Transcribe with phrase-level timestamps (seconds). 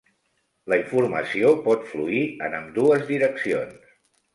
[0.73, 3.99] La informació pot fluir en ambdues direccions.